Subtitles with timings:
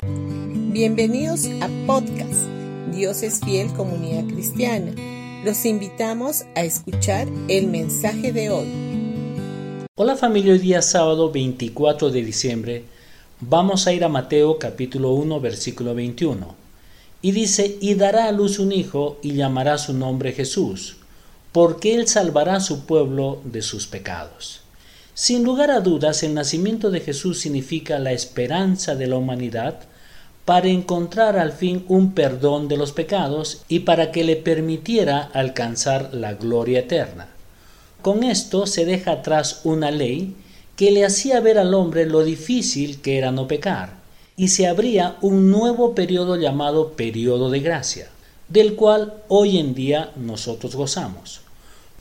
[0.00, 2.46] Bienvenidos a podcast
[2.94, 4.92] Dios es fiel comunidad cristiana.
[5.44, 9.88] Los invitamos a escuchar el mensaje de hoy.
[9.96, 12.84] Hola familia, hoy día sábado 24 de diciembre
[13.40, 16.54] vamos a ir a Mateo capítulo 1 versículo 21.
[17.20, 20.98] Y dice, y dará a luz un hijo y llamará su nombre Jesús,
[21.50, 24.60] porque él salvará a su pueblo de sus pecados.
[25.12, 29.87] Sin lugar a dudas, el nacimiento de Jesús significa la esperanza de la humanidad
[30.48, 36.14] para encontrar al fin un perdón de los pecados y para que le permitiera alcanzar
[36.14, 37.28] la gloria eterna.
[38.00, 40.34] Con esto se deja atrás una ley
[40.74, 43.96] que le hacía ver al hombre lo difícil que era no pecar,
[44.38, 48.08] y se abría un nuevo periodo llamado periodo de gracia,
[48.48, 51.42] del cual hoy en día nosotros gozamos.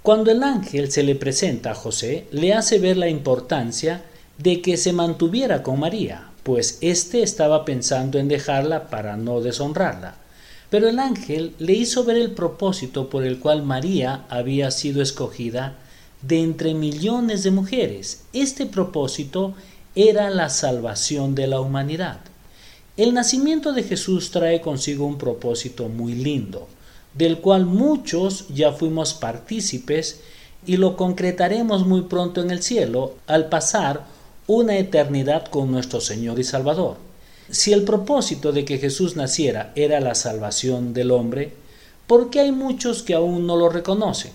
[0.00, 4.02] Cuando el ángel se le presenta a José, le hace ver la importancia
[4.38, 10.16] de que se mantuviera con María, pues éste estaba pensando en dejarla para no deshonrarla.
[10.70, 15.76] Pero el ángel le hizo ver el propósito por el cual María había sido escogida
[16.22, 18.22] de entre millones de mujeres.
[18.32, 19.54] Este propósito
[19.94, 22.20] era la salvación de la humanidad.
[22.96, 26.68] El nacimiento de Jesús trae consigo un propósito muy lindo,
[27.14, 30.20] del cual muchos ya fuimos partícipes
[30.66, 34.04] y lo concretaremos muy pronto en el cielo al pasar
[34.52, 36.96] una eternidad con nuestro Señor y Salvador.
[37.50, 41.52] Si el propósito de que Jesús naciera era la salvación del hombre,
[42.08, 44.32] ¿por qué hay muchos que aún no lo reconocen?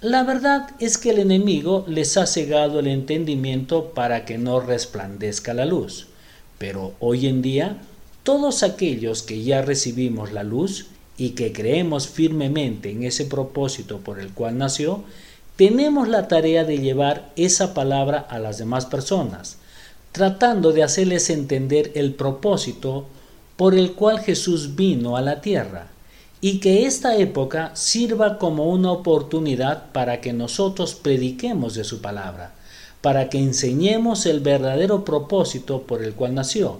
[0.00, 5.54] La verdad es que el enemigo les ha cegado el entendimiento para que no resplandezca
[5.54, 6.06] la luz.
[6.58, 7.78] Pero hoy en día,
[8.22, 10.86] todos aquellos que ya recibimos la luz,
[11.20, 15.02] y que creemos firmemente en ese propósito por el cual nació,
[15.58, 19.56] tenemos la tarea de llevar esa palabra a las demás personas,
[20.12, 23.06] tratando de hacerles entender el propósito
[23.56, 25.88] por el cual Jesús vino a la tierra,
[26.40, 32.54] y que esta época sirva como una oportunidad para que nosotros prediquemos de su palabra,
[33.00, 36.78] para que enseñemos el verdadero propósito por el cual nació,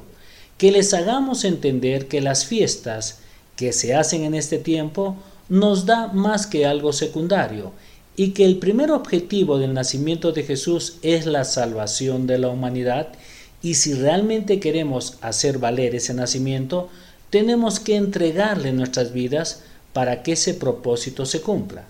[0.56, 3.18] que les hagamos entender que las fiestas
[3.56, 5.16] que se hacen en este tiempo
[5.48, 7.72] nos da más que algo secundario
[8.18, 13.10] y que el primer objetivo del nacimiento de Jesús es la salvación de la humanidad
[13.62, 16.88] y si realmente queremos hacer valer ese nacimiento,
[17.30, 19.62] tenemos que entregarle nuestras vidas
[19.92, 21.84] para que ese propósito se cumpla.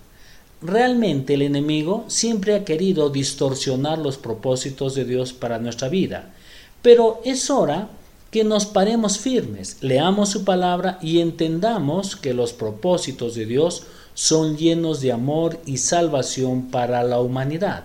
[0.60, 6.34] Realmente el enemigo siempre ha querido distorsionar los propósitos de Dios para nuestra vida,
[6.82, 7.88] pero es hora
[8.30, 13.84] que nos paremos firmes, leamos su palabra y entendamos que los propósitos de Dios
[14.18, 17.84] son llenos de amor y salvación para la humanidad.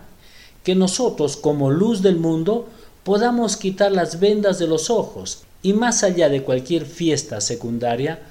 [0.64, 2.68] Que nosotros, como luz del mundo,
[3.04, 8.24] podamos quitar las vendas de los ojos y más allá de cualquier fiesta secundaria,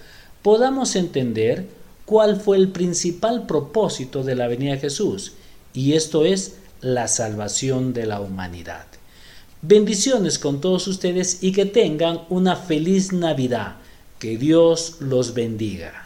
[0.43, 1.69] podamos entender
[2.05, 5.35] cuál fue el principal propósito de la venida de Jesús,
[5.73, 8.87] y esto es la salvación de la humanidad.
[9.61, 13.77] Bendiciones con todos ustedes y que tengan una feliz Navidad.
[14.19, 16.02] Que Dios los bendiga.